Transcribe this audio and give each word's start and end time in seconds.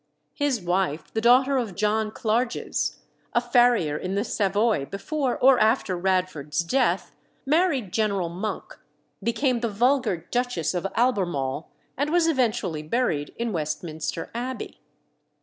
His 0.33 0.59
wife, 0.59 1.13
the 1.13 1.21
daughter 1.21 1.57
of 1.57 1.75
John 1.75 2.09
Clarges, 2.09 3.01
a 3.33 3.39
farrier 3.39 3.95
in 3.95 4.15
the 4.15 4.23
Savoy 4.23 4.85
before 4.87 5.37
or 5.37 5.59
after 5.59 5.95
Radford's 5.95 6.61
death, 6.61 7.11
married 7.45 7.93
General 7.93 8.27
Monk, 8.27 8.79
became 9.21 9.59
the 9.59 9.69
vulgar 9.69 10.17
Duchess 10.31 10.73
of 10.73 10.87
Albemarle, 10.95 11.69
and 11.95 12.09
was 12.09 12.27
eventually 12.27 12.81
buried 12.81 13.31
in 13.37 13.53
Westminster 13.53 14.31
Abbey. 14.33 14.79